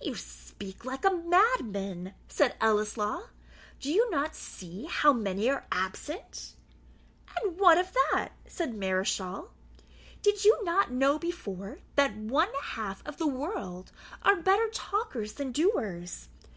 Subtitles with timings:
[0.00, 3.28] "You speak like a madman," said Ellieslaw;
[3.78, 6.56] "do you not see how many are absent?"
[7.40, 9.52] "And what of that?" said Mareschal.
[10.20, 15.52] "Did you not know before, that one half of the world are better talkers than
[15.52, 16.28] doers?